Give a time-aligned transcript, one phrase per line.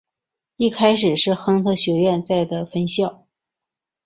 [0.55, 3.27] 一开始是亨特学院在的分校。